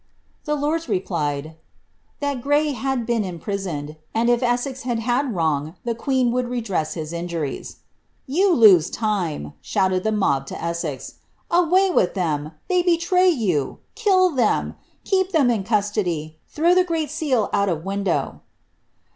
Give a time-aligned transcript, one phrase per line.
[0.41, 1.55] ^* The lords replied, ^
[2.21, 6.95] that Grey had been imprisoned; and if Essex had had wrong, the queen would redress
[6.95, 7.75] his injuries."
[8.29, 11.09] ^ Tou lose time,'' shouted the mob to Essex.
[11.09, 11.13] ^
[11.55, 12.53] Away with them!
[12.67, 13.77] They betray you.
[14.03, 14.73] Rill them!
[15.03, 16.39] Keep them in custody.
[16.47, 18.41] Throw tlie great seal out of window.